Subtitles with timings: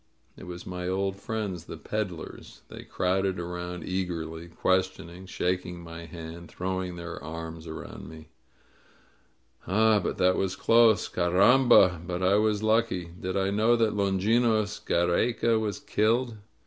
[0.35, 2.61] It was my old friends, the peddlers.
[2.69, 8.29] They crowded around eagerly, questioning, shaking my hand, throwing their arms around me.
[9.67, 11.07] 97 INSURGENT MEXICO ^^Ah, but that was close!
[11.07, 13.11] Carramba, but I was lucky!
[13.19, 16.35] Did I know that Longinos Giiereca was killed?